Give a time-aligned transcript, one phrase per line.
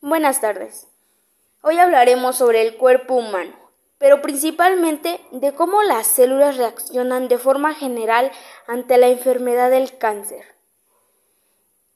[0.00, 0.86] Buenas tardes.
[1.60, 3.52] Hoy hablaremos sobre el cuerpo humano,
[3.98, 8.30] pero principalmente de cómo las células reaccionan de forma general
[8.68, 10.54] ante la enfermedad del cáncer.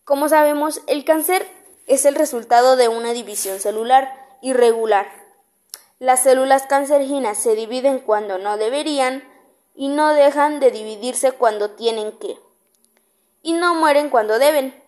[0.02, 1.46] Como sabemos, el cáncer
[1.86, 4.12] es el resultado de una división celular
[4.42, 5.06] irregular.
[6.00, 9.22] Las células cancerígenas se dividen cuando no deberían
[9.76, 12.36] y no dejan de dividirse cuando tienen que,
[13.42, 14.81] y no mueren cuando deben.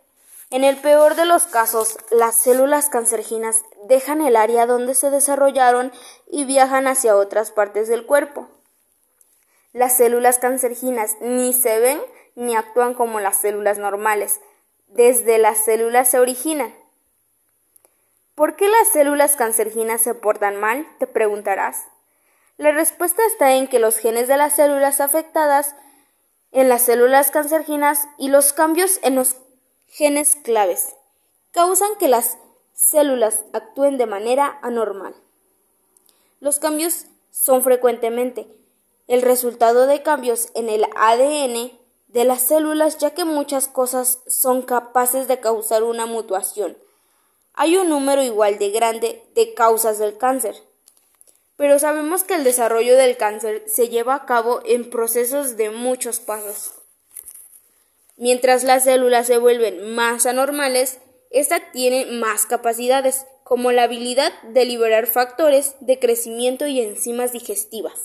[0.54, 5.90] En el peor de los casos, las células cancerígenas dejan el área donde se desarrollaron
[6.30, 8.48] y viajan hacia otras partes del cuerpo.
[9.72, 12.00] Las células cancerígenas ni se ven
[12.36, 14.38] ni actúan como las células normales.
[14.86, 16.72] Desde las células se originan.
[18.36, 20.86] ¿Por qué las células cancerígenas se portan mal?
[21.00, 21.82] te preguntarás.
[22.58, 25.74] La respuesta está en que los genes de las células afectadas
[26.52, 29.34] en las células cancerígenas y los cambios en los
[29.96, 30.96] genes claves
[31.52, 32.36] causan que las
[32.72, 35.14] células actúen de manera anormal.
[36.40, 38.48] Los cambios son frecuentemente
[39.06, 44.62] el resultado de cambios en el ADN de las células ya que muchas cosas son
[44.62, 46.76] capaces de causar una mutación.
[47.52, 50.56] Hay un número igual de grande de causas del cáncer.
[51.54, 56.18] Pero sabemos que el desarrollo del cáncer se lleva a cabo en procesos de muchos
[56.18, 56.72] pasos.
[58.16, 60.98] Mientras las células se vuelven más anormales,
[61.30, 68.00] ésta tiene más capacidades, como la habilidad de liberar factores de crecimiento y enzimas digestivas.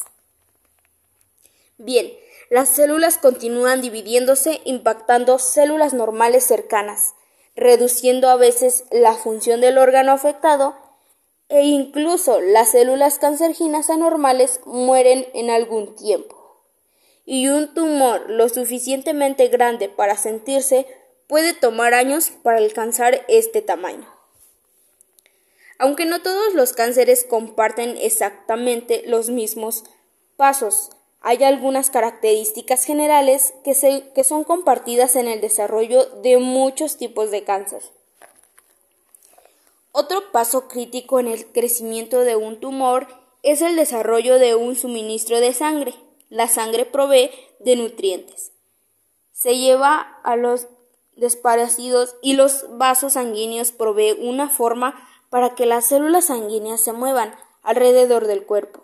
[1.78, 2.12] Bien,
[2.50, 7.14] las células continúan dividiéndose impactando células normales cercanas,
[7.56, 10.76] reduciendo a veces la función del órgano afectado
[11.50, 16.39] e incluso las células cancerígenas anormales mueren en algún tiempo
[17.32, 20.88] y un tumor lo suficientemente grande para sentirse
[21.28, 24.12] puede tomar años para alcanzar este tamaño.
[25.78, 29.84] Aunque no todos los cánceres comparten exactamente los mismos
[30.38, 30.90] pasos,
[31.22, 33.76] hay algunas características generales que,
[34.16, 37.84] que, son compartidas en el desarrollo de muchos tipos de cáncer.
[39.92, 43.06] Otro paso crítico en el crecimiento de un tumor
[43.44, 45.94] es el desarrollo de un suministro de sangre.
[46.30, 48.52] La sangre provee de nutrientes.
[49.34, 50.68] Se lleva a los
[51.16, 57.36] desparecidos y los vasos sanguíneos provee una forma para que las células sanguíneas se muevan
[57.62, 58.84] alrededor del cuerpo.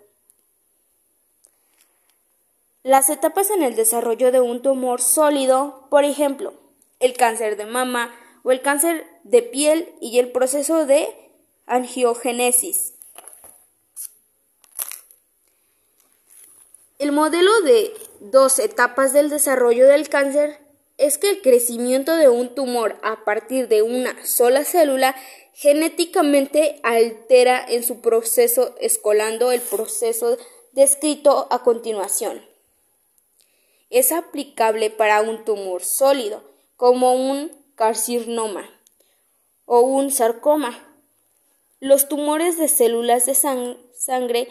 [2.82, 6.52] Las etapas en el desarrollo de un tumor sólido, por ejemplo,
[7.00, 8.14] el cáncer de mama
[8.44, 11.08] o el cáncer de piel y el proceso de
[11.66, 12.95] angiogénesis.
[16.98, 20.58] El modelo de dos etapas del desarrollo del cáncer
[20.96, 25.14] es que el crecimiento de un tumor a partir de una sola célula
[25.52, 30.38] genéticamente altera en su proceso escolando el proceso
[30.72, 32.42] descrito a continuación.
[33.90, 36.42] Es aplicable para un tumor sólido,
[36.76, 38.70] como un carcinoma
[39.66, 40.98] o un sarcoma.
[41.78, 44.48] Los tumores de células de sangre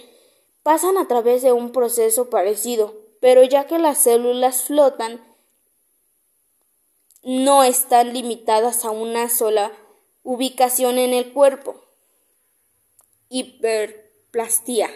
[0.66, 5.24] pasan a través de un proceso parecido, pero ya que las células flotan,
[7.22, 9.72] no están limitadas a una sola
[10.24, 11.86] ubicación en el cuerpo.
[13.30, 14.90] Hiperplastía.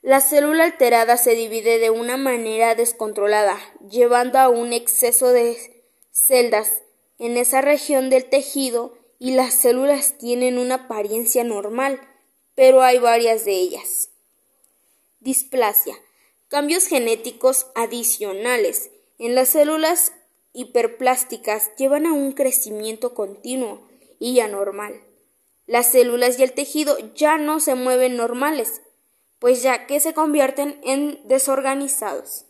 [0.00, 6.72] La célula alterada se divide de una manera descontrolada, llevando a un exceso de celdas
[7.18, 12.00] en esa región del tejido y las células tienen una apariencia normal
[12.58, 14.10] pero hay varias de ellas.
[15.20, 15.94] Displasia.
[16.48, 20.10] Cambios genéticos adicionales en las células
[20.52, 23.86] hiperplásticas llevan a un crecimiento continuo
[24.18, 25.00] y anormal.
[25.66, 28.82] Las células y el tejido ya no se mueven normales,
[29.38, 32.44] pues ya que se convierten en desorganizados.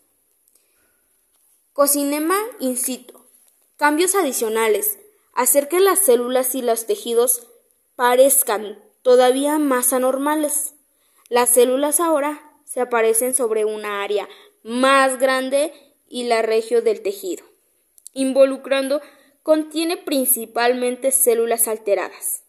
[1.75, 3.27] Cocinema in situ.
[3.77, 4.99] Cambios adicionales.
[5.35, 7.47] Hacer que las células y los tejidos
[7.95, 10.75] parezcan todavía más anormales.
[11.31, 14.29] Las células ahora se aparecen sobre una área
[14.63, 15.73] más grande
[16.07, 17.43] y la región del tejido,
[18.13, 19.01] involucrando
[19.43, 22.43] contiene principalmente células alteradas.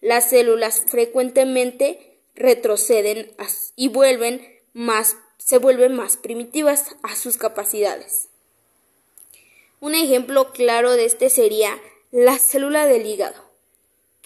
[0.00, 3.34] Las células frecuentemente retroceden
[3.74, 8.28] y vuelven más, se vuelven más primitivas a sus capacidades.
[9.80, 11.76] Un ejemplo claro de este sería
[12.12, 13.45] la célula del hígado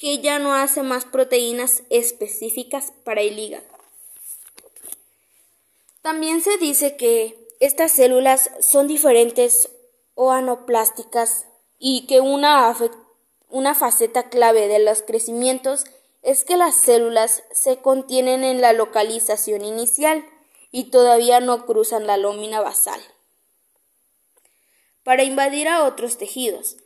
[0.00, 3.67] que ya no hace más proteínas específicas para el hígado.
[6.00, 9.69] También se dice que estas células son diferentes
[10.14, 11.47] o anoplásticas
[11.79, 12.75] y que una
[13.50, 15.85] una faceta clave de los crecimientos
[16.23, 20.25] es que las células se contienen en la localización inicial
[20.73, 23.00] y todavía no cruzan la lómina basal
[25.03, 26.76] para invadir a otros tejidos,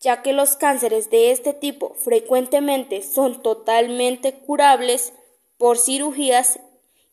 [0.00, 5.12] ya que los cánceres de este tipo frecuentemente son totalmente curables
[5.58, 6.60] por cirugías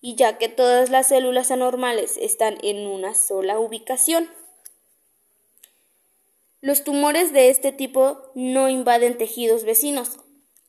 [0.01, 4.29] y ya que todas las células anormales están en una sola ubicación.
[6.59, 10.19] Los tumores de este tipo no invaden tejidos vecinos.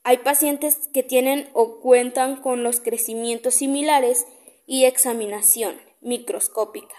[0.03, 4.25] Hay pacientes que tienen o cuentan con los crecimientos similares
[4.67, 6.95] y examinación microscópica.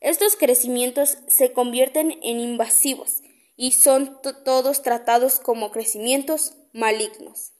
[0.00, 3.22] Estos crecimientos se convierten en invasivos
[3.60, 7.52] y son todos tratados como crecimientos malignos.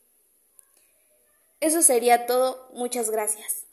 [1.60, 2.70] Eso sería todo.
[2.72, 3.66] Muchas gracias.